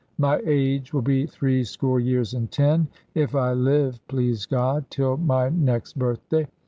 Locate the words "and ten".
2.33-2.87